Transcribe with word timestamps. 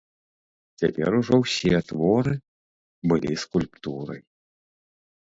Цяпер 0.83 1.09
ужо 1.17 1.35
ўсе 1.41 1.81
творы 1.91 2.33
былі 3.11 3.35
скульптурай. 3.43 4.21